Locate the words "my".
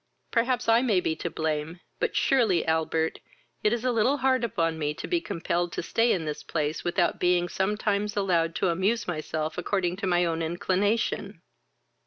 10.07-10.25